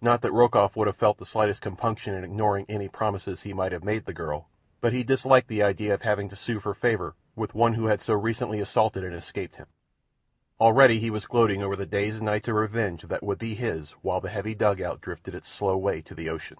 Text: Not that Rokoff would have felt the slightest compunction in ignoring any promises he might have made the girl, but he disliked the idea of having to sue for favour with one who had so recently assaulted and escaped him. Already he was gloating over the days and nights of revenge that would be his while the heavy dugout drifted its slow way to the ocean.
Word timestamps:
Not 0.00 0.22
that 0.22 0.32
Rokoff 0.32 0.76
would 0.76 0.86
have 0.86 0.96
felt 0.96 1.18
the 1.18 1.26
slightest 1.26 1.60
compunction 1.60 2.14
in 2.14 2.24
ignoring 2.24 2.64
any 2.70 2.88
promises 2.88 3.42
he 3.42 3.52
might 3.52 3.70
have 3.70 3.84
made 3.84 4.06
the 4.06 4.14
girl, 4.14 4.48
but 4.80 4.94
he 4.94 5.02
disliked 5.02 5.48
the 5.48 5.62
idea 5.62 5.92
of 5.92 6.00
having 6.00 6.30
to 6.30 6.36
sue 6.36 6.58
for 6.58 6.72
favour 6.72 7.14
with 7.36 7.54
one 7.54 7.74
who 7.74 7.84
had 7.84 8.00
so 8.00 8.14
recently 8.14 8.60
assaulted 8.60 9.04
and 9.04 9.14
escaped 9.14 9.56
him. 9.56 9.66
Already 10.58 11.00
he 11.00 11.10
was 11.10 11.26
gloating 11.26 11.62
over 11.62 11.76
the 11.76 11.84
days 11.84 12.14
and 12.16 12.24
nights 12.24 12.48
of 12.48 12.54
revenge 12.54 13.02
that 13.02 13.22
would 13.22 13.38
be 13.38 13.54
his 13.54 13.90
while 14.00 14.22
the 14.22 14.30
heavy 14.30 14.54
dugout 14.54 15.02
drifted 15.02 15.34
its 15.34 15.50
slow 15.50 15.76
way 15.76 16.00
to 16.00 16.14
the 16.14 16.30
ocean. 16.30 16.56